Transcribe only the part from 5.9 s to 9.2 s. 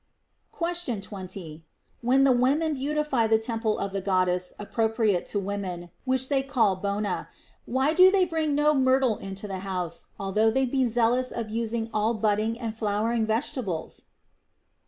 which they call Bona, why do they bring no myrtle